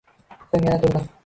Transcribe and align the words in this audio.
Soʻng 0.47 0.65
yana 0.69 0.81
turdi 0.85 1.05